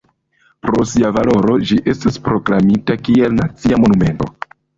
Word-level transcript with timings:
Pro 0.67 0.85
sia 0.91 1.11
valoro 1.17 1.57
ĝi 1.71 1.77
estas 1.93 2.17
proklamita 2.31 2.97
kiel 3.05 3.37
nacia 3.43 3.81
monumento. 3.85 4.33